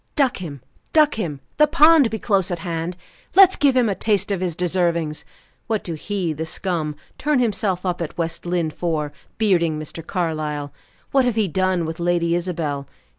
[0.15, 0.61] "Duck him!
[0.93, 1.41] Duck him!
[1.57, 2.97] The pond be close at hand.
[3.35, 5.23] Let's give him a taste of his deservings!
[5.67, 10.03] What do he the scum, turn himself up at West Lynne for, bearding Mr.
[10.03, 10.73] Carlyle?
[11.11, 12.87] What have he done with Lady Isabel?